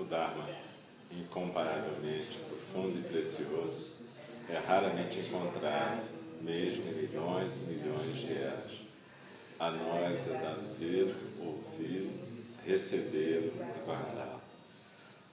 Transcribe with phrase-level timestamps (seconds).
[0.00, 0.48] o Dharma,
[1.10, 3.96] incomparavelmente profundo e precioso,
[4.48, 6.08] é raramente encontrado,
[6.40, 8.72] mesmo em milhões e milhões de eras.
[9.58, 12.10] A nós é dado ver, ouvir,
[12.66, 14.40] receber e guardar.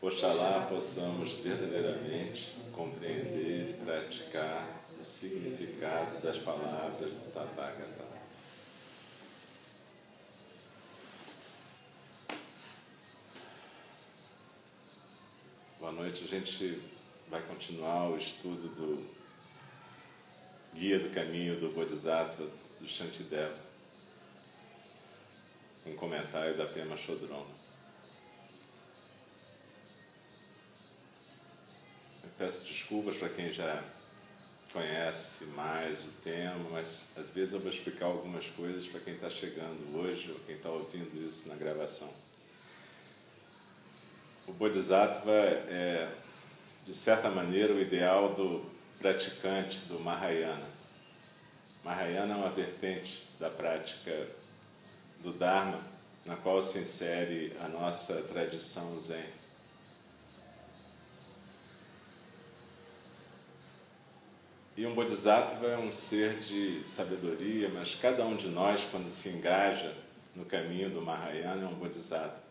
[0.01, 4.67] Oxalá possamos verdadeiramente compreender e praticar
[5.01, 8.16] o significado das palavras do Tathagata.
[15.89, 16.25] Boa noite.
[16.25, 16.81] A gente
[17.29, 19.09] vai continuar o estudo do
[20.73, 22.45] Guia do Caminho do Bodhisattva
[22.77, 23.57] do Shantideva,
[25.85, 27.55] um comentário da Pema Chodrona.
[32.21, 33.81] Eu peço desculpas para quem já
[34.73, 39.29] conhece mais o tema, mas às vezes eu vou explicar algumas coisas para quem está
[39.29, 42.26] chegando hoje ou quem está ouvindo isso na gravação.
[44.47, 46.09] O Bodhisattva é,
[46.85, 48.65] de certa maneira, o ideal do
[48.97, 50.65] praticante do Mahayana.
[51.83, 54.27] Mahayana é uma vertente da prática
[55.19, 55.81] do Dharma,
[56.25, 59.25] na qual se insere a nossa tradição Zen.
[64.77, 69.27] E um Bodhisattva é um ser de sabedoria, mas cada um de nós, quando se
[69.27, 69.93] engaja
[70.33, 72.46] no caminho do Mahayana, é um Bodhisattva.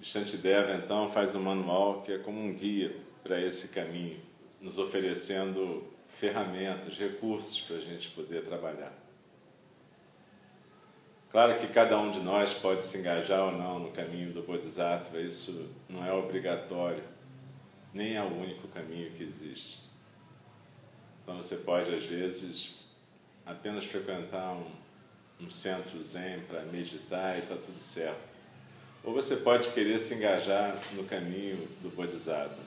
[0.00, 4.20] Shantideva, então, faz um manual que é como um guia para esse caminho,
[4.60, 8.92] nos oferecendo ferramentas, recursos para a gente poder trabalhar.
[11.30, 15.20] Claro que cada um de nós pode se engajar ou não no caminho do Bodhisattva,
[15.20, 17.02] isso não é obrigatório,
[17.92, 19.80] nem é o único caminho que existe.
[21.22, 22.76] Então você pode, às vezes,
[23.44, 28.35] apenas frequentar um, um centro zen para meditar e está tudo certo.
[29.06, 32.60] Ou você pode querer se engajar no caminho do Bodhisattva.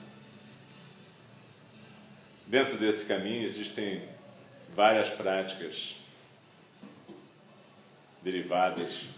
[2.46, 4.08] Dentro desse caminho existem
[4.74, 5.96] várias práticas
[8.22, 9.08] derivadas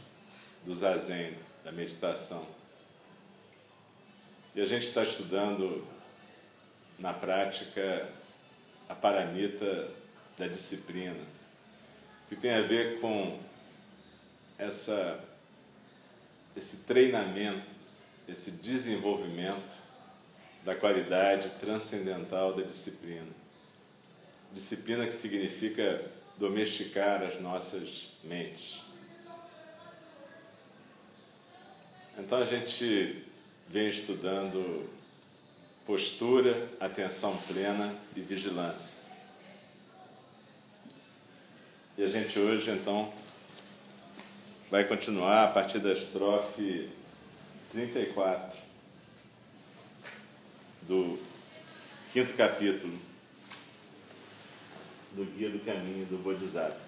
[0.65, 2.45] do zazen, da meditação.
[4.53, 5.87] E a gente está estudando
[6.99, 8.11] na prática
[8.89, 9.93] a paramita
[10.37, 11.25] da disciplina,
[12.29, 13.39] que tem a ver com
[14.59, 15.31] essa
[16.57, 17.75] esse treinamento,
[18.29, 19.75] esse desenvolvimento
[20.65, 23.29] da qualidade transcendental da disciplina.
[24.53, 28.83] Disciplina que significa domesticar as nossas mentes.
[32.19, 33.25] Então a gente
[33.69, 34.89] vem estudando
[35.87, 39.03] postura, atenção plena e vigilância.
[41.97, 43.13] E a gente hoje então
[44.73, 46.89] vai continuar a partir da estrofe
[47.73, 48.59] 34
[50.81, 51.21] do
[52.11, 52.99] quinto capítulo
[55.13, 56.81] do Guia do Caminho do Bodhisattva.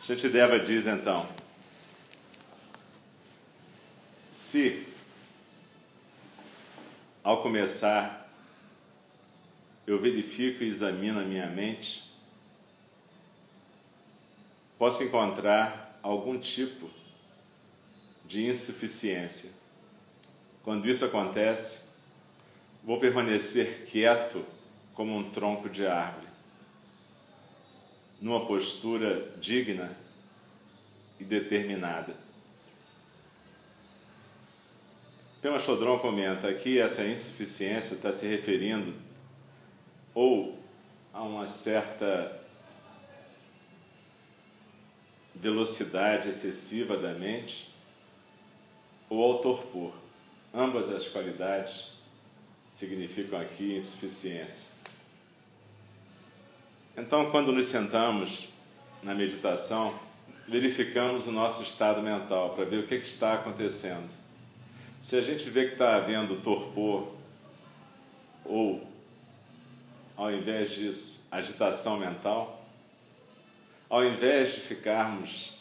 [0.00, 1.28] Shantideva diz então:
[4.30, 4.86] Se
[7.24, 8.32] ao começar
[9.84, 12.08] eu verifico e examino a minha mente,
[14.78, 16.88] posso encontrar algum tipo
[18.24, 19.50] de insuficiência.
[20.62, 21.82] Quando isso acontece,
[22.82, 24.42] vou permanecer quieto
[24.94, 26.26] como um tronco de árvore,
[28.22, 29.94] numa postura digna
[31.20, 32.16] e determinada.
[35.42, 38.94] Pema Chodron comenta que essa insuficiência está se referindo
[40.14, 40.58] ou
[41.12, 42.34] a uma certa
[45.40, 47.72] velocidade excessiva da mente
[49.08, 49.92] ou ao torpor.
[50.52, 51.92] Ambas as qualidades
[52.70, 54.68] significam aqui insuficiência.
[56.96, 58.48] Então, quando nos sentamos
[59.02, 59.98] na meditação,
[60.48, 64.12] verificamos o nosso estado mental para ver o que, que está acontecendo.
[65.00, 67.12] Se a gente vê que está havendo torpor
[68.44, 68.84] ou,
[70.16, 72.57] ao invés disso, agitação mental,
[73.88, 75.54] ao invés de ficarmos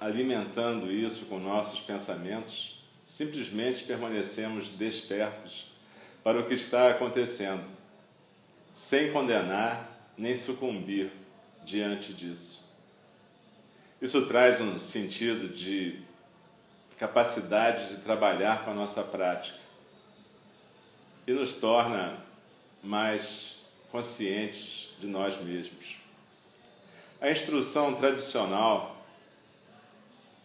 [0.00, 5.66] alimentando isso com nossos pensamentos, simplesmente permanecemos despertos
[6.22, 7.68] para o que está acontecendo,
[8.74, 11.10] sem condenar nem sucumbir
[11.64, 12.64] diante disso.
[14.00, 16.00] Isso traz um sentido de
[16.96, 19.58] capacidade de trabalhar com a nossa prática
[21.26, 22.18] e nos torna
[22.82, 23.56] mais
[23.90, 25.96] conscientes de nós mesmos.
[27.20, 28.96] A instrução tradicional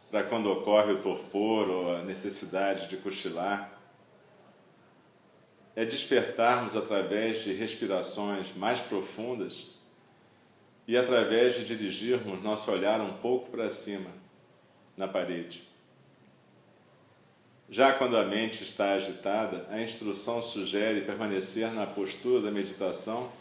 [0.09, 3.71] para quando ocorre o torpor ou a necessidade de cochilar
[5.75, 9.67] é despertarmos através de respirações mais profundas
[10.87, 14.09] e através de dirigirmos nosso olhar um pouco para cima,
[14.97, 15.67] na parede.
[17.69, 23.31] Já quando a mente está agitada, a instrução sugere permanecer na postura da meditação,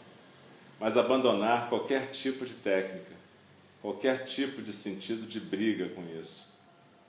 [0.79, 3.12] mas abandonar qualquer tipo de técnica,
[3.83, 6.53] qualquer tipo de sentido de briga com isso.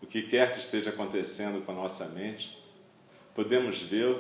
[0.03, 2.59] O que quer que esteja acontecendo com a nossa mente,
[3.33, 4.19] podemos ver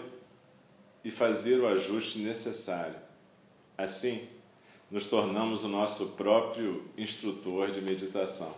[1.02, 2.94] e fazer o ajuste necessário.
[3.76, 4.28] Assim,
[4.88, 8.54] nos tornamos o nosso próprio instrutor de meditação.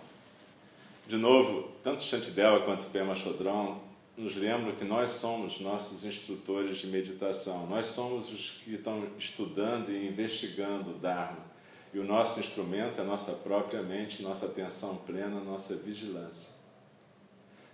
[1.08, 3.80] De novo, tanto Shantideva quanto Pema Chodron
[4.14, 9.90] nos lembram que nós somos nossos instrutores de meditação, nós somos os que estão estudando
[9.90, 11.55] e investigando o Dharma.
[11.96, 16.52] E o nosso instrumento é a nossa própria mente, nossa atenção plena, nossa vigilância.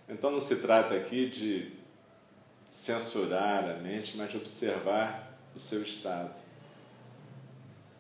[0.09, 1.73] Então não se trata aqui de
[2.71, 6.41] censurar a mente, mas de observar o seu estado.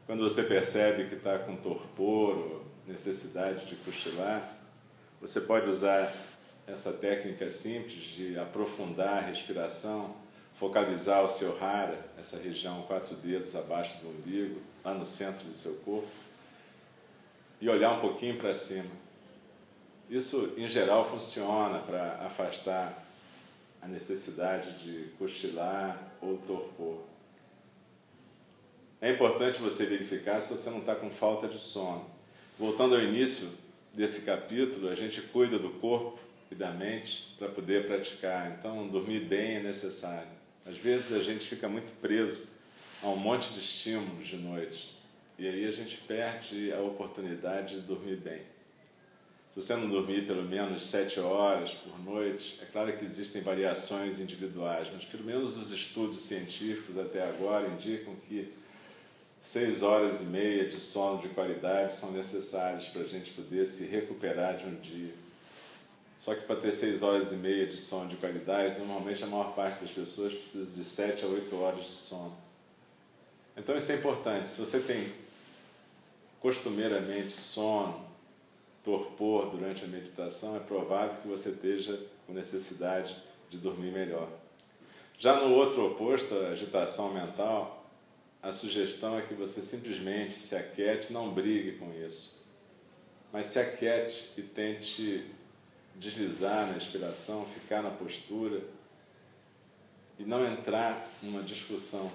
[0.06, 4.48] Quando você percebe que está com torpor ou necessidade de cochilar,
[5.20, 6.14] você pode usar
[6.68, 10.14] essa técnica simples de aprofundar a respiração,
[10.54, 15.54] focalizar o seu hara, essa região quatro dedos abaixo do umbigo, lá no centro do
[15.54, 16.08] seu corpo,
[17.60, 18.90] e olhar um pouquinho para cima.
[20.10, 23.02] Isso, em geral, funciona para afastar
[23.80, 27.02] a necessidade de cochilar ou torpor.
[29.00, 32.08] É importante você verificar se você não está com falta de sono.
[32.58, 33.48] Voltando ao início
[33.92, 36.20] desse capítulo, a gente cuida do corpo
[36.50, 38.54] e da mente para poder praticar.
[38.56, 40.28] Então, dormir bem é necessário.
[40.64, 42.51] Às vezes a gente fica muito preso
[43.02, 44.92] a um monte de estímulos de noite
[45.38, 48.42] e aí a gente perde a oportunidade de dormir bem.
[49.50, 54.20] Se você não dormir pelo menos sete horas por noite, é claro que existem variações
[54.20, 58.52] individuais, mas pelo menos os estudos científicos até agora indicam que
[59.40, 63.86] seis horas e meia de sono de qualidade são necessárias para a gente poder se
[63.86, 65.12] recuperar de um dia.
[66.16, 69.56] Só que para ter seis horas e meia de sono de qualidade, normalmente a maior
[69.56, 72.51] parte das pessoas precisa de sete a oito horas de sono.
[73.56, 74.50] Então isso é importante.
[74.50, 75.12] Se você tem
[76.40, 78.04] costumeiramente sono,
[78.82, 83.16] torpor durante a meditação, é provável que você esteja com necessidade
[83.48, 84.28] de dormir melhor.
[85.18, 87.86] Já no outro oposto, a agitação mental,
[88.42, 92.44] a sugestão é que você simplesmente se aquiete, não brigue com isso,
[93.32, 95.30] mas se aquiete e tente
[95.94, 98.62] deslizar na inspiração, ficar na postura
[100.18, 102.10] e não entrar numa discussão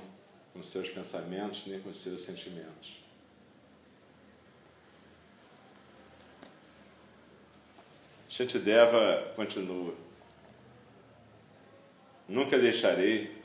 [0.57, 2.97] com os seus pensamentos nem com os seus sentimentos.
[8.27, 9.93] Shantideva continua:
[12.27, 13.39] Nunca deixarei,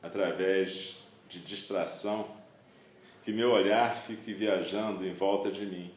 [0.00, 0.98] através
[1.28, 2.40] de distração,
[3.24, 5.92] que meu olhar fique viajando em volta de mim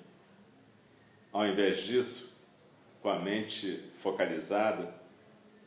[1.32, 2.36] ao invés disso,
[3.00, 4.92] com a mente focalizada,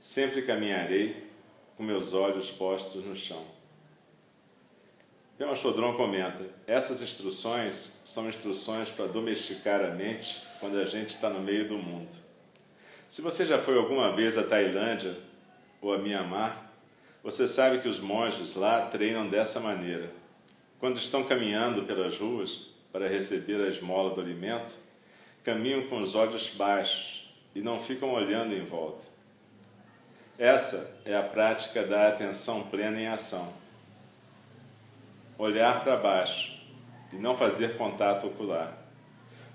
[0.00, 1.29] sempre caminharei
[1.80, 3.42] com meus olhos postos no chão.
[5.38, 11.30] Pema Chodron comenta: essas instruções são instruções para domesticar a mente quando a gente está
[11.30, 12.14] no meio do mundo.
[13.08, 15.16] Se você já foi alguma vez à Tailândia
[15.80, 16.70] ou a Mianmar,
[17.24, 20.12] você sabe que os monges lá treinam dessa maneira.
[20.78, 22.60] Quando estão caminhando pelas ruas
[22.92, 24.78] para receber a esmola do alimento,
[25.42, 29.19] caminham com os olhos baixos e não ficam olhando em volta.
[30.40, 33.52] Essa é a prática da atenção plena em ação.
[35.36, 36.58] Olhar para baixo
[37.12, 38.74] e não fazer contato ocular.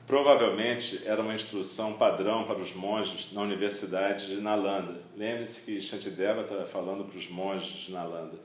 [0.05, 5.01] Provavelmente era uma instrução padrão para os monges na Universidade de Nalanda.
[5.17, 8.37] Lembre-se que Shantideva estava falando para os monges de Nalanda.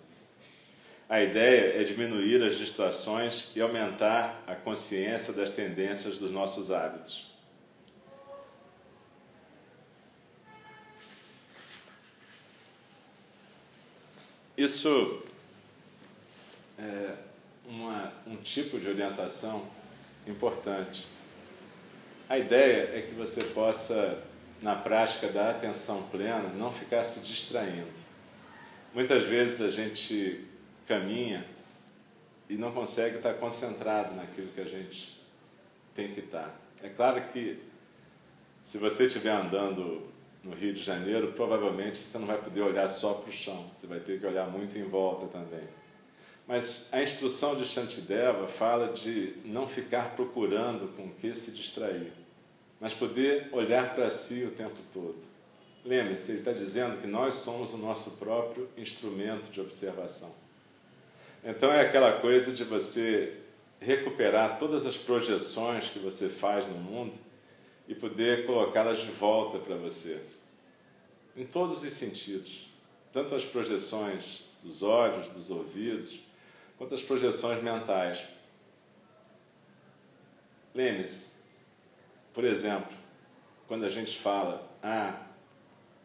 [1.10, 7.29] A ideia é diminuir as distrações e aumentar a consciência das tendências dos nossos hábitos.
[14.60, 15.22] Isso
[16.78, 17.14] é
[17.64, 19.66] uma, um tipo de orientação
[20.26, 21.08] importante.
[22.28, 24.22] A ideia é que você possa,
[24.60, 28.04] na prática da atenção plena, não ficar se distraindo.
[28.92, 30.44] Muitas vezes a gente
[30.86, 31.42] caminha
[32.46, 35.18] e não consegue estar concentrado naquilo que a gente
[35.94, 36.54] tem que estar.
[36.82, 37.58] É claro que
[38.62, 40.09] se você estiver andando
[40.42, 43.86] no Rio de Janeiro, provavelmente você não vai poder olhar só para o chão, você
[43.86, 45.68] vai ter que olhar muito em volta também.
[46.46, 52.12] Mas a instrução de Shantideva fala de não ficar procurando com que se distrair,
[52.80, 55.18] mas poder olhar para si o tempo todo.
[55.84, 60.34] Lembre-se, ele está dizendo que nós somos o nosso próprio instrumento de observação.
[61.44, 63.34] Então é aquela coisa de você
[63.80, 67.16] recuperar todas as projeções que você faz no mundo
[67.90, 70.22] e poder colocá-las de volta para você,
[71.36, 72.68] em todos os sentidos,
[73.12, 76.20] tanto as projeções dos olhos, dos ouvidos,
[76.78, 78.24] quanto as projeções mentais.
[80.72, 81.32] Lembre-se,
[82.32, 82.96] por exemplo,
[83.66, 85.26] quando a gente fala, ah,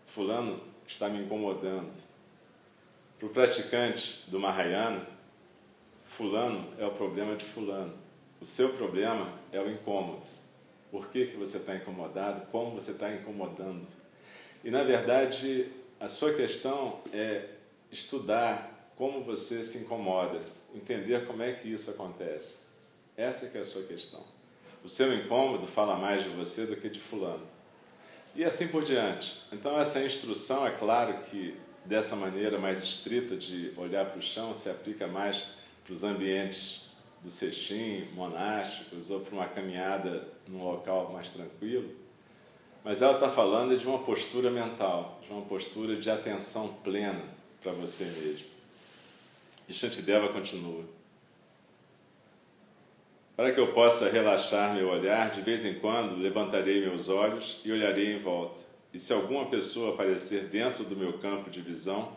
[0.08, 1.96] Fulano está me incomodando.
[3.20, 5.08] Para o praticante do Mahayana,
[6.04, 7.94] Fulano é o problema de Fulano.
[8.42, 10.45] O seu problema é o incômodo.
[10.92, 12.48] Por que, que você está incomodado?
[12.52, 13.88] Como você está incomodando?
[14.64, 17.50] E, na verdade, a sua questão é
[17.92, 20.40] estudar como você se incomoda,
[20.74, 22.60] entender como é que isso acontece.
[23.18, 24.24] Essa que é a sua questão.
[24.84, 27.46] O seu incômodo fala mais de você do que de fulano.
[28.36, 29.44] E assim por diante.
[29.52, 34.54] Então, essa instrução, é claro que dessa maneira mais estrita de olhar para o chão,
[34.54, 35.46] se aplica mais
[35.84, 36.82] para os ambientes
[37.24, 41.90] do cestim, monásticos, ou para uma caminhada num local mais tranquilo.
[42.84, 47.24] Mas ela está falando de uma postura mental, de uma postura de atenção plena
[47.62, 48.46] para você mesmo.
[49.68, 50.84] E Shantideva continua.
[53.36, 57.72] Para que eu possa relaxar meu olhar, de vez em quando levantarei meus olhos e
[57.72, 58.62] olharei em volta.
[58.94, 62.16] E se alguma pessoa aparecer dentro do meu campo de visão,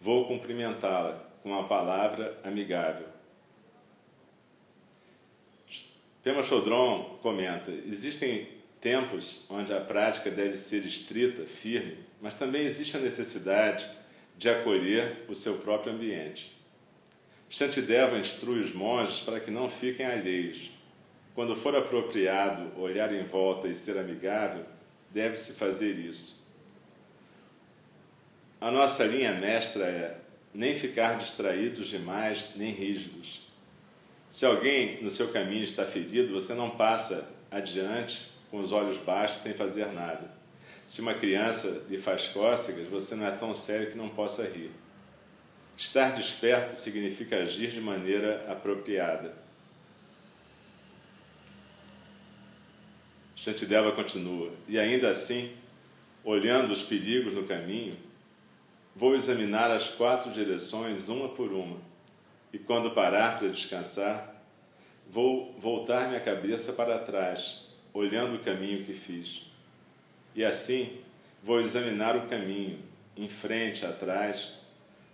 [0.00, 3.06] vou cumprimentá-la com uma palavra amigável.
[6.28, 8.46] Pema Chodron comenta: existem
[8.82, 13.88] tempos onde a prática deve ser estrita, firme, mas também existe a necessidade
[14.36, 16.54] de acolher o seu próprio ambiente.
[17.48, 20.70] Shantideva instrui os monges para que não fiquem alheios.
[21.34, 24.66] Quando for apropriado olhar em volta e ser amigável,
[25.10, 26.46] deve-se fazer isso.
[28.60, 30.18] A nossa linha mestra é
[30.52, 33.47] nem ficar distraídos demais, nem rígidos.
[34.30, 39.38] Se alguém no seu caminho está ferido, você não passa adiante com os olhos baixos
[39.38, 40.30] sem fazer nada.
[40.86, 44.70] Se uma criança lhe faz cócegas, você não é tão sério que não possa rir.
[45.76, 49.34] Estar desperto significa agir de maneira apropriada.
[53.36, 55.52] Shantideva continua: E ainda assim,
[56.24, 57.96] olhando os perigos no caminho,
[58.96, 61.78] vou examinar as quatro direções uma por uma,
[62.58, 64.34] e quando parar para descansar,
[65.08, 67.62] vou voltar minha cabeça para trás,
[67.94, 69.46] olhando o caminho que fiz.
[70.34, 70.98] E assim,
[71.40, 72.80] vou examinar o caminho,
[73.16, 74.54] em frente, atrás,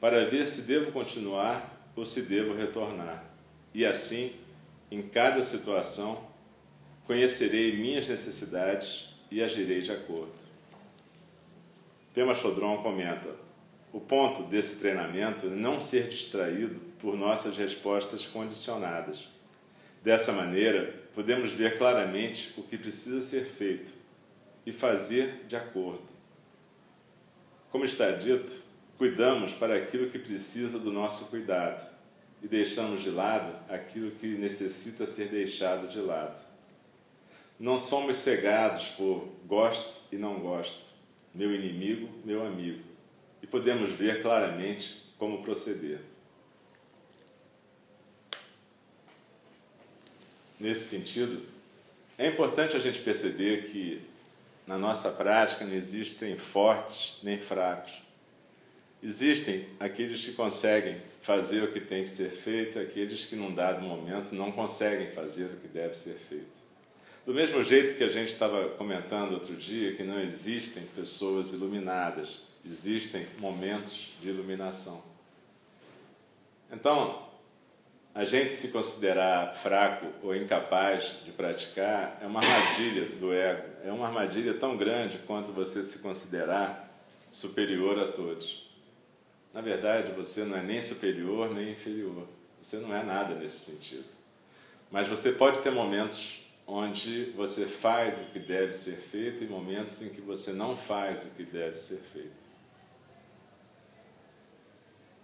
[0.01, 3.23] para ver se devo continuar ou se devo retornar.
[3.75, 4.33] E assim,
[4.91, 6.27] em cada situação,
[7.07, 10.33] conhecerei minhas necessidades e agirei de acordo.
[12.15, 13.29] Tema Chodron comenta:
[13.93, 19.29] o ponto desse treinamento é não ser distraído por nossas respostas condicionadas.
[20.03, 23.93] Dessa maneira, podemos ver claramente o que precisa ser feito
[24.65, 26.09] e fazer de acordo.
[27.71, 28.65] Como está dito,
[28.97, 31.85] Cuidamos para aquilo que precisa do nosso cuidado
[32.41, 36.41] e deixamos de lado aquilo que necessita ser deixado de lado.
[37.59, 40.93] Não somos cegados por gosto e não gosto,
[41.35, 42.85] meu inimigo, meu amigo,
[43.43, 46.01] e podemos ver claramente como proceder.
[50.59, 51.43] Nesse sentido,
[52.17, 54.01] é importante a gente perceber que
[54.67, 58.05] na nossa prática não existem fortes nem fracos
[59.05, 63.83] Existem aqueles que conseguem fazer o que tem que ser feito, aqueles que, num dado
[63.83, 66.65] momento, não conseguem fazer o que deve ser feito.
[67.27, 72.41] Do mesmo jeito que a gente estava comentando outro dia, que não existem pessoas iluminadas,
[72.65, 75.05] existem momentos de iluminação.
[76.73, 77.29] Então,
[78.15, 83.91] a gente se considerar fraco ou incapaz de praticar é uma armadilha do ego, é
[83.91, 86.89] uma armadilha tão grande quanto você se considerar
[87.29, 88.71] superior a todos.
[89.53, 92.29] Na verdade, você não é nem superior nem inferior.
[92.61, 94.07] Você não é nada nesse sentido.
[94.91, 100.01] Mas você pode ter momentos onde você faz o que deve ser feito e momentos
[100.01, 102.45] em que você não faz o que deve ser feito.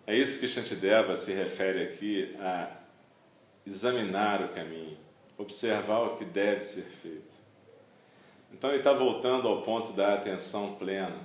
[0.07, 2.80] É isso que Shantideva se refere aqui a
[3.71, 4.99] examinar o caminho,
[5.39, 7.41] observar o que deve ser feito.
[8.53, 11.17] Então ele está voltando ao ponto da atenção plena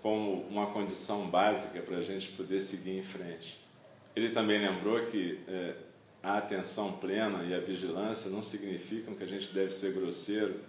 [0.00, 3.60] como uma condição básica para a gente poder seguir em frente.
[4.16, 5.74] Ele também lembrou que é,
[6.22, 10.60] a atenção plena e a vigilância não significam que a gente deve ser grosseiro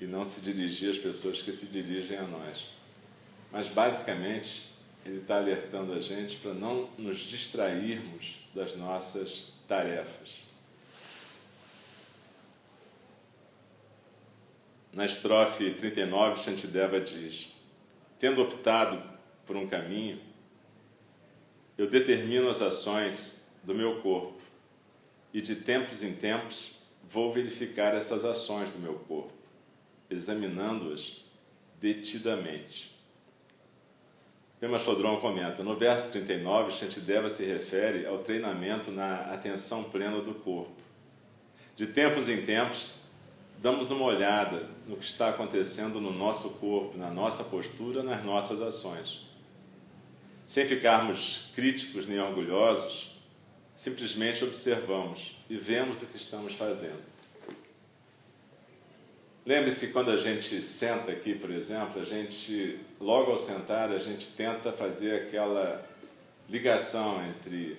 [0.00, 2.68] e não se dirigir às pessoas que se dirigem a nós.
[3.52, 4.72] Mas basicamente
[5.04, 10.40] ele está alertando a gente para não nos distrairmos das nossas tarefas.
[14.92, 17.52] Na estrofe 39, Shantideva diz:
[18.18, 19.00] Tendo optado
[19.46, 20.20] por um caminho,
[21.76, 24.42] eu determino as ações do meu corpo
[25.32, 26.72] e de tempos em tempos
[27.06, 29.32] vou verificar essas ações do meu corpo,
[30.10, 31.24] examinando-as
[31.80, 32.97] detidamente.
[34.60, 40.34] Pema Chodron comenta: no verso 39, Shantideva se refere ao treinamento na atenção plena do
[40.34, 40.82] corpo.
[41.76, 42.94] De tempos em tempos,
[43.58, 48.60] damos uma olhada no que está acontecendo no nosso corpo, na nossa postura, nas nossas
[48.60, 49.20] ações.
[50.44, 53.16] Sem ficarmos críticos nem orgulhosos,
[53.74, 57.17] simplesmente observamos e vemos o que estamos fazendo.
[59.48, 64.28] Lembre-se quando a gente senta aqui, por exemplo, a gente logo ao sentar a gente
[64.28, 65.88] tenta fazer aquela
[66.50, 67.78] ligação entre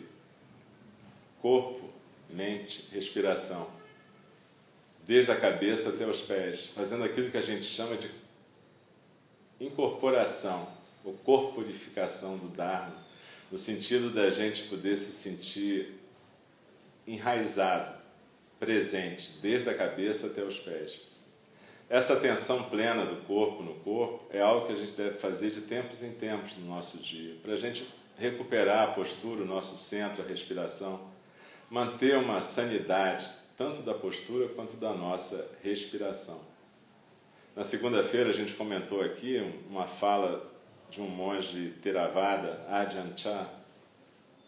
[1.40, 1.88] corpo,
[2.28, 3.72] mente, respiração,
[5.06, 8.10] desde a cabeça até os pés, fazendo aquilo que a gente chama de
[9.60, 10.68] incorporação,
[11.06, 12.96] ou corporificação do Dharma,
[13.52, 16.00] no sentido da gente poder se sentir
[17.06, 17.96] enraizado,
[18.60, 21.09] presente, desde a cabeça até os pés.
[21.90, 25.62] Essa atenção plena do corpo no corpo é algo que a gente deve fazer de
[25.62, 27.84] tempos em tempos no nosso dia, para a gente
[28.16, 31.10] recuperar a postura, o nosso centro, a respiração,
[31.68, 33.28] manter uma sanidade,
[33.58, 36.40] tanto da postura quanto da nossa respiração.
[37.56, 40.48] Na segunda-feira a gente comentou aqui uma fala
[40.92, 43.50] de um monge Theravada, Ajahn Chah,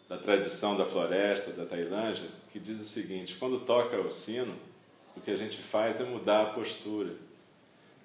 [0.08, 4.54] da tradição da floresta da Tailândia, que diz o seguinte: quando toca o sino,
[5.16, 7.31] o que a gente faz é mudar a postura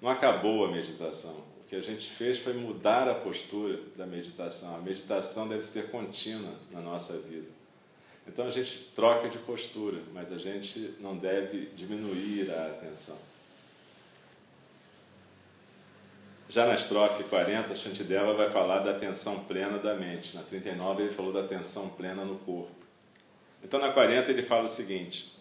[0.00, 1.44] não acabou a meditação.
[1.62, 4.74] O que a gente fez foi mudar a postura da meditação.
[4.74, 7.48] A meditação deve ser contínua na nossa vida.
[8.26, 13.18] Então a gente troca de postura, mas a gente não deve diminuir a atenção.
[16.48, 20.34] Já na estrofe 40, Shantideva vai falar da atenção plena da mente.
[20.34, 22.72] Na 39, ele falou da atenção plena no corpo.
[23.62, 25.36] Então, na 40, ele fala o seguinte: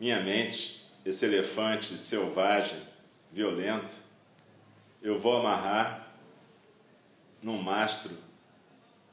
[0.00, 2.78] Minha mente, esse elefante selvagem,
[3.32, 3.96] violento,
[5.02, 6.12] eu vou amarrar
[7.42, 8.16] num mastro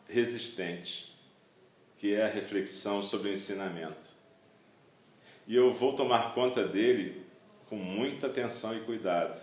[0.08, 1.18] resistente,
[1.98, 4.10] que é a reflexão sobre o ensinamento.
[5.48, 7.26] E eu vou tomar conta dele
[7.68, 9.40] com muita atenção e cuidado,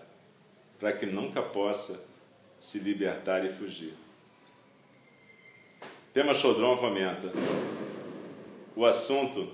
[0.79, 2.07] para que nunca possa
[2.59, 3.95] se libertar e fugir.
[6.13, 7.33] Tema Chodron comenta:
[8.75, 9.53] o assunto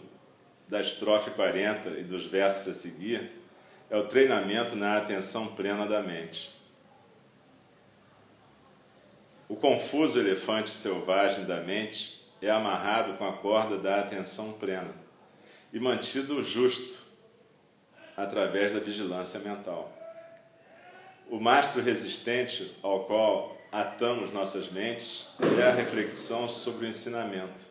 [0.68, 3.41] da estrofe 40 e dos versos a seguir
[3.92, 6.50] é o treinamento na atenção plena da mente.
[9.46, 14.94] O confuso elefante selvagem da mente é amarrado com a corda da atenção plena
[15.74, 17.05] e mantido justo
[18.16, 19.92] através da vigilância mental.
[21.28, 25.28] O mastro resistente ao qual atamos nossas mentes
[25.61, 27.66] é a reflexão sobre o ensinamento.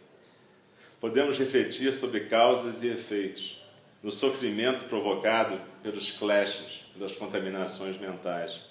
[1.00, 3.61] Podemos refletir sobre causas e efeitos
[4.04, 8.62] no sofrimento provocado pelos clashes, pelas contaminações mentais,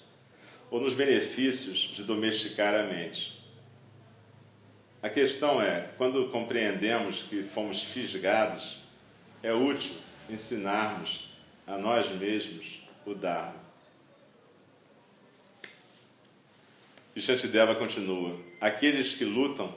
[0.69, 3.39] ou nos benefícios de domesticar a mente.
[5.01, 8.79] A questão é, quando compreendemos que fomos fisgados,
[9.41, 9.95] é útil
[10.29, 11.31] ensinarmos
[11.65, 13.61] a nós mesmos o Dharma.
[17.15, 19.73] E Shantideva continua: aqueles que lutam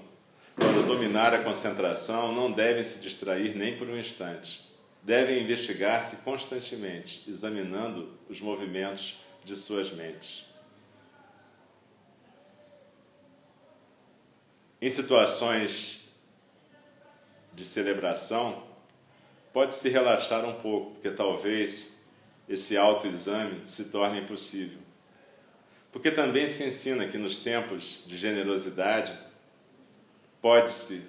[0.56, 4.73] para dominar a concentração não devem se distrair nem por um instante
[5.04, 10.46] devem investigar-se constantemente, examinando os movimentos de suas mentes.
[14.80, 16.08] Em situações
[17.52, 18.66] de celebração,
[19.52, 21.98] pode-se relaxar um pouco, porque talvez
[22.48, 24.78] esse autoexame se torne impossível.
[25.92, 29.16] Porque também se ensina que nos tempos de generosidade,
[30.40, 31.06] pode-se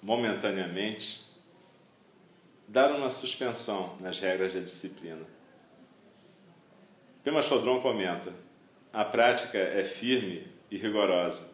[0.00, 1.21] momentaneamente
[2.68, 5.26] dar uma suspensão nas regras da disciplina.
[7.22, 8.32] Pema Chodron comenta:
[8.92, 11.50] a prática é firme e rigorosa.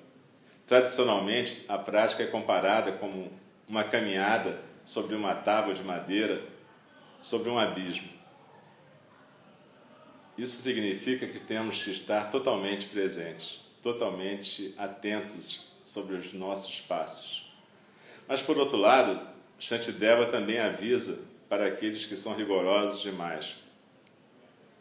[0.67, 3.31] Tradicionalmente, a prática é comparada como
[3.67, 6.43] uma caminhada sobre uma tábua de madeira
[7.21, 8.09] sobre um abismo.
[10.37, 17.53] Isso significa que temos que estar totalmente presentes, totalmente atentos sobre os nossos passos.
[18.27, 19.21] Mas, por outro lado,
[19.59, 21.19] Shantideva também avisa
[21.49, 23.57] para aqueles que são rigorosos demais.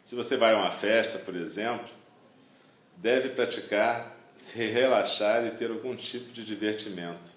[0.04, 1.88] Se você vai a uma festa, por exemplo,
[2.96, 7.36] deve praticar se relaxar e ter algum tipo de divertimento.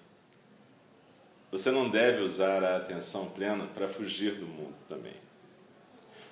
[1.50, 5.14] Você não deve usar a atenção plena para fugir do mundo também.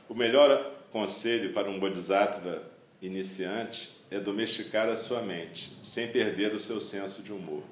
[0.08, 2.62] O melhor conselho para um bodhisattva
[3.02, 7.62] iniciante é domesticar a sua mente, sem perder o seu senso de humor.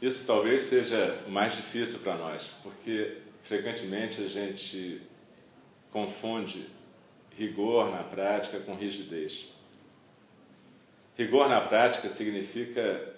[0.00, 5.02] Isso talvez seja o mais difícil para nós, porque frequentemente a gente
[5.90, 6.66] confunde
[7.36, 9.48] rigor na prática com rigidez.
[11.16, 13.14] Rigor na prática significa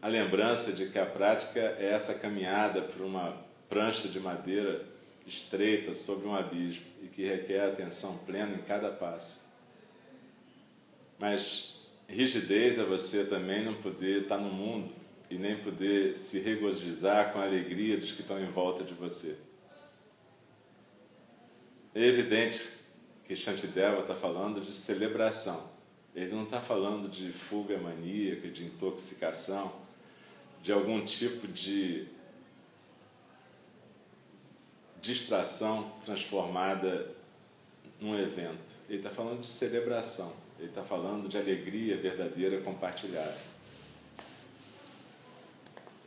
[0.00, 3.36] a lembrança de que a prática é essa caminhada por uma
[3.68, 4.84] prancha de madeira
[5.24, 9.48] estreita sobre um abismo e que requer atenção plena em cada passo.
[11.20, 11.76] Mas
[12.08, 15.01] rigidez é você também não poder estar no mundo
[15.32, 19.38] e nem poder se regozijar com a alegria dos que estão em volta de você.
[21.94, 22.68] É evidente
[23.24, 25.72] que Shantideva está falando de celebração.
[26.14, 29.72] Ele não está falando de fuga maníaca, de intoxicação,
[30.62, 32.06] de algum tipo de
[35.00, 37.10] distração transformada
[37.98, 38.78] num evento.
[38.86, 40.30] Ele está falando de celebração.
[40.58, 43.51] Ele está falando de alegria verdadeira compartilhada.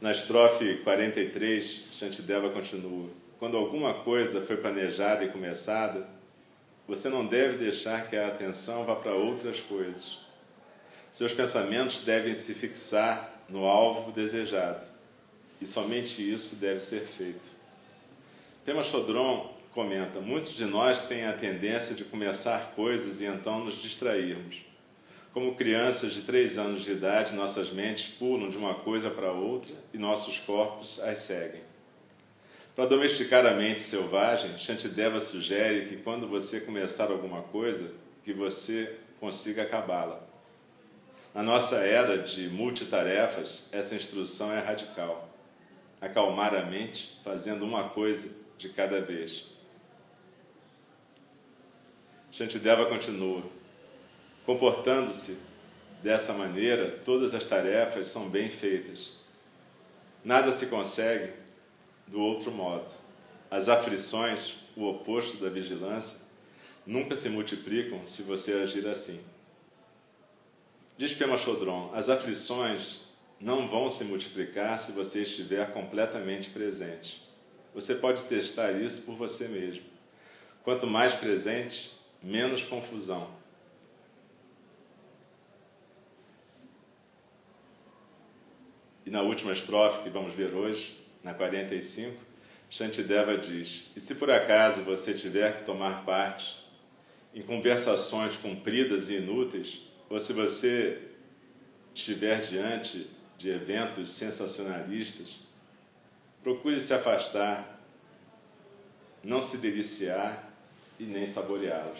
[0.02, 6.06] Na estrofe 43, Shantideva continua: Quando alguma coisa foi planejada e começada,
[6.86, 10.20] você não deve deixar que a atenção vá para outras coisas.
[11.10, 14.86] Seus pensamentos devem se fixar no alvo desejado,
[15.62, 17.56] e somente isso deve ser feito.
[18.66, 23.82] Pema Chodron comenta: Muitos de nós têm a tendência de começar coisas e então nos
[23.82, 24.65] distrairmos.
[25.36, 29.76] Como crianças de três anos de idade, nossas mentes pulam de uma coisa para outra
[29.94, 31.62] e nossos corpos as seguem.
[32.74, 37.92] Para domesticar a mente selvagem, Shantideva sugere que quando você começar alguma coisa,
[38.24, 40.26] que você consiga acabá-la.
[41.34, 45.30] Na nossa era de multitarefas, essa instrução é radical.
[46.00, 49.48] Acalmar a mente fazendo uma coisa de cada vez.
[52.32, 53.44] Shantideva continua:
[54.46, 55.38] comportando-se
[56.04, 59.14] dessa maneira, todas as tarefas são bem feitas.
[60.24, 61.34] Nada se consegue
[62.08, 62.92] do outro modo.
[63.50, 66.20] As aflições, o oposto da vigilância,
[66.86, 69.20] nunca se multiplicam se você agir assim.
[70.98, 73.02] Diz Pema Chodron, as aflições
[73.40, 77.22] não vão se multiplicar se você estiver completamente presente.
[77.74, 79.84] Você pode testar isso por você mesmo.
[80.64, 81.92] Quanto mais presente,
[82.24, 83.30] menos confusão.
[89.06, 92.18] E na última estrofe que vamos ver hoje, na 45,
[92.70, 96.58] Shantideva diz: E se por acaso você tiver que tomar parte
[97.34, 101.02] em conversações compridas e inúteis, ou se você
[101.94, 105.40] estiver diante de eventos sensacionalistas,
[106.42, 107.82] procure se afastar,
[109.24, 110.52] não se deliciar
[111.00, 112.00] e nem saboreá-los.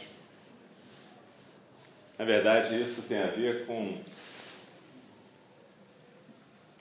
[2.18, 4.00] Na verdade, isso tem a ver com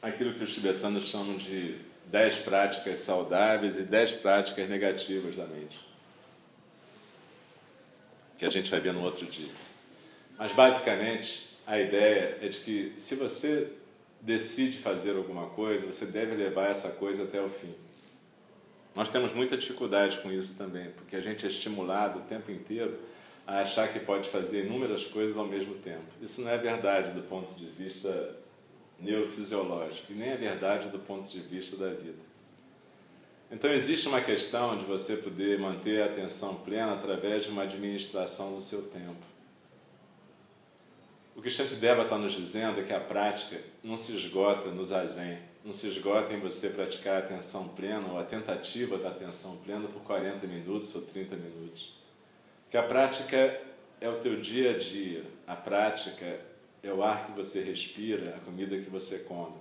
[0.04, 5.80] aquilo que os tibetanos chamam de dez práticas saudáveis e dez práticas negativas da mente.
[8.38, 9.50] Que a gente vai ver no outro dia.
[10.38, 13.72] Mas basicamente a ideia é de que se você
[14.20, 17.74] decide fazer alguma coisa, você deve levar essa coisa até o fim.
[18.94, 22.98] Nós temos muita dificuldade com isso também, porque a gente é estimulado o tempo inteiro
[23.46, 26.04] a achar que pode fazer inúmeras coisas ao mesmo tempo.
[26.20, 28.43] Isso não é verdade do ponto de vista
[29.04, 32.22] neurofisiológico, e nem é verdade do ponto de vista da vida.
[33.50, 38.54] Então, existe uma questão de você poder manter a atenção plena através de uma administração
[38.54, 39.22] do seu tempo.
[41.36, 45.38] O que Shantideva está nos dizendo é que a prática não se esgota no zazen,
[45.64, 49.88] não se esgota em você praticar a atenção plena ou a tentativa da atenção plena
[49.88, 51.92] por 40 minutos ou 30 minutos.
[52.70, 53.60] Que a prática
[54.00, 56.40] é o teu dia a dia, a prática
[56.85, 59.57] é o ar que você respira, a comida que você come.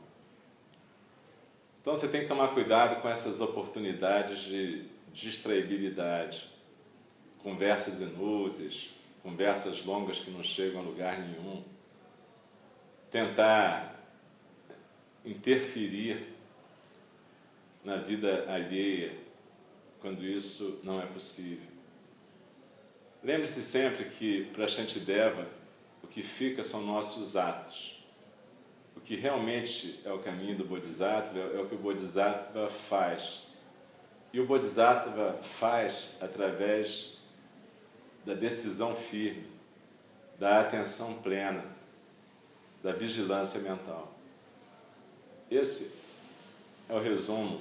[1.81, 6.49] Então você tem que tomar cuidado com essas oportunidades de distraibilidade,
[7.39, 8.89] conversas inúteis,
[9.21, 11.63] conversas longas que não chegam a lugar nenhum.
[13.11, 14.01] Tentar
[15.25, 16.33] interferir
[17.83, 19.17] na vida alheia
[19.99, 21.67] quando isso não é possível.
[23.23, 25.62] Lembre-se sempre que para Shantideva o
[26.13, 28.05] que fica são nossos atos.
[28.95, 33.47] O que realmente é o caminho do Bodhisattva é o que o Bodhisattva faz.
[34.31, 37.17] E o Bodhisattva faz através
[38.23, 39.47] da decisão firme,
[40.37, 41.65] da atenção plena,
[42.83, 44.13] da vigilância mental.
[45.49, 45.97] Esse
[46.89, 47.59] é o resumo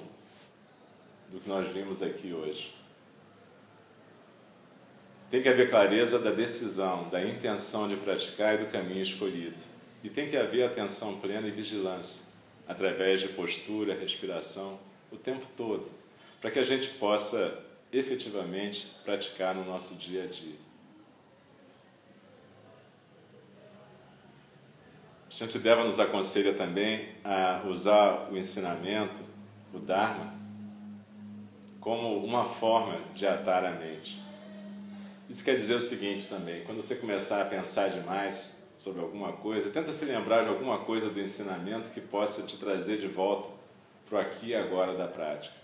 [1.31, 2.75] do que nós vimos aqui hoje.
[5.33, 9.57] Tem que haver clareza da decisão, da intenção de praticar e do caminho escolhido.
[10.05, 12.27] E tem que haver atenção plena e vigilância,
[12.69, 14.79] através de postura, respiração,
[15.11, 15.91] o tempo todo,
[16.39, 20.59] para que a gente possa efetivamente praticar no nosso dia a dia.
[25.31, 29.23] Shantideva nos aconselha também a usar o ensinamento,
[29.73, 30.35] o Dharma,
[31.81, 34.21] como uma forma de atar a mente.
[35.33, 39.71] Isso quer dizer o seguinte também: quando você começar a pensar demais sobre alguma coisa,
[39.71, 43.49] tenta se lembrar de alguma coisa do ensinamento que possa te trazer de volta
[44.07, 45.57] para o aqui e agora da prática.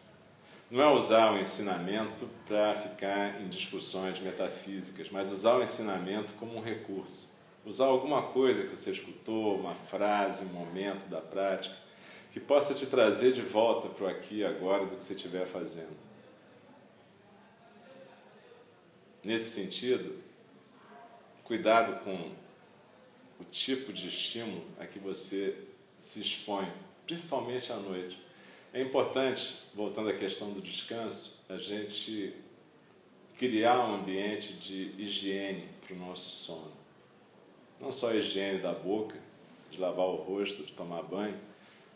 [0.70, 6.56] Não é usar o ensinamento para ficar em discussões metafísicas, mas usar o ensinamento como
[6.56, 11.76] um recurso usar alguma coisa que você escutou, uma frase, um momento da prática,
[12.30, 15.44] que possa te trazer de volta para o aqui e agora do que você estiver
[15.44, 16.07] fazendo.
[19.28, 20.16] Nesse sentido,
[21.44, 22.32] cuidado com
[23.38, 25.54] o tipo de estímulo a que você
[25.98, 26.66] se expõe,
[27.06, 28.18] principalmente à noite.
[28.72, 32.36] É importante, voltando à questão do descanso, a gente
[33.36, 36.72] criar um ambiente de higiene para o nosso sono.
[37.78, 39.20] Não só a higiene da boca,
[39.70, 41.38] de lavar o rosto, de tomar banho,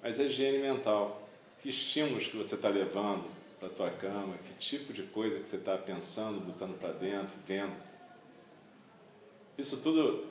[0.03, 1.27] mas a higiene mental.
[1.62, 3.25] Que estímulos que você está levando
[3.62, 7.77] para tua cama, que tipo de coisa que você está pensando, botando para dentro, vendo.
[9.57, 10.27] Isso tudo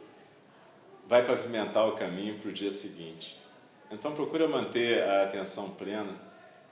[1.07, 3.41] vai pavimentar o caminho para o dia seguinte.
[3.89, 6.13] Então procura manter a atenção plena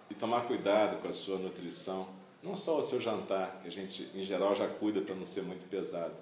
[0.09, 2.09] e tomar cuidado com a sua nutrição,
[2.43, 5.43] não só o seu jantar, que a gente em geral já cuida para não ser
[5.43, 6.15] muito pesado,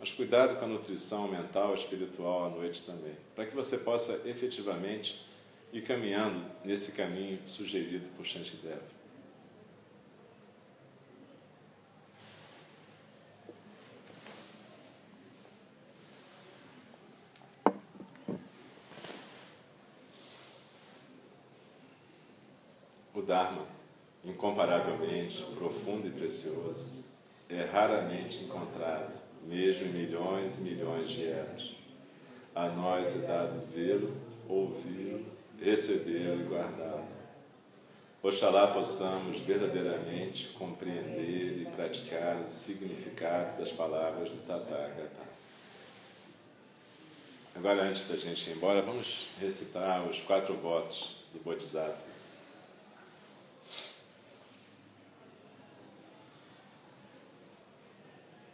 [0.00, 5.22] mas cuidado com a nutrição mental espiritual à noite também, para que você possa efetivamente
[5.70, 9.01] ir caminhando nesse caminho sugerido por Shantideva.
[23.32, 23.66] Dharma,
[24.22, 26.92] incomparavelmente profundo e precioso,
[27.48, 31.76] é raramente encontrado mesmo em milhões e milhões de eras.
[32.54, 34.14] A nós é dado vê-lo,
[34.46, 35.24] ouvi-lo,
[35.58, 37.08] recebê-lo e guardá-lo.
[38.22, 45.22] Oxalá possamos verdadeiramente compreender e praticar o significado das palavras do Tathagata.
[47.56, 52.11] Agora, antes da gente ir embora, vamos recitar os quatro votos do Bodhisattva.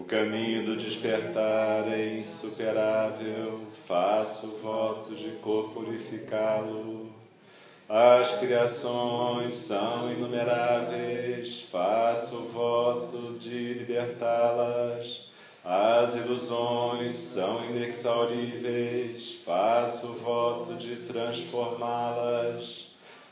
[0.00, 7.10] O caminho do despertar é insuperável, faço voto de corporificá-lo.
[7.86, 15.26] As criações são inumeráveis, faço voto de libertá-las.
[15.62, 22.86] As ilusões são inexauríveis, faço voto de transformá-las.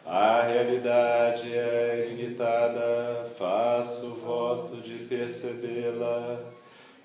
[0.04, 6.57] A realidade é ilimitada, faço voto de percebê-la.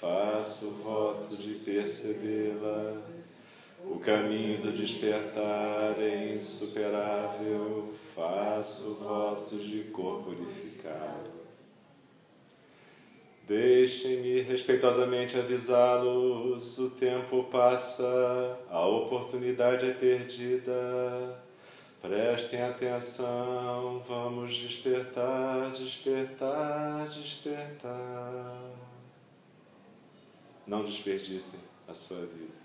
[0.00, 3.02] faço voto de percebê-la.
[3.84, 11.38] O caminho do despertar é insuperável, faço voto de corporificá-lo.
[13.46, 21.40] Deixem-me respeitosamente avisá-los: o tempo passa, a oportunidade é perdida.
[22.02, 28.87] Prestem atenção, vamos despertar, despertar, despertar.
[30.68, 32.57] Não desperdicem a sua vida.